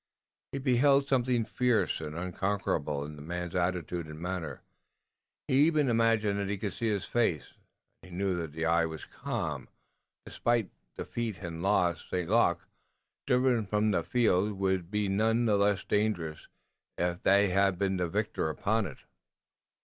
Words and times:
He 0.51 0.57
beheld 0.57 1.07
something 1.07 1.45
fierce 1.45 2.01
and 2.01 2.17
unconquerable 2.17 3.05
in 3.05 3.15
the 3.17 3.21
man's 3.21 3.53
attitude 3.53 4.07
and 4.07 4.19
manner. 4.19 4.63
He 5.47 5.53
even 5.67 5.89
imagined 5.89 6.39
that 6.39 6.49
he 6.49 6.57
could 6.57 6.73
see 6.73 6.87
his 6.89 7.05
face, 7.05 7.53
and 8.01 8.11
he 8.11 8.17
knew 8.17 8.35
that 8.37 8.51
the 8.51 8.65
eye 8.65 8.87
was 8.87 9.05
calm, 9.05 9.69
despite 10.25 10.71
defeat 10.97 11.43
and 11.43 11.61
loss. 11.61 12.03
St 12.09 12.27
Luc, 12.27 12.61
driven 13.27 13.67
from 13.67 13.91
the 13.91 14.01
field, 14.01 14.53
would 14.53 14.89
be 14.89 15.07
none 15.07 15.45
the 15.45 15.55
less 15.55 15.83
dangerous 15.83 16.47
than 16.97 17.19
if 17.23 17.23
he 17.49 17.53
had 17.53 17.77
been 17.77 17.97
victor 18.09 18.49
upon 18.49 18.87
it. 18.87 19.03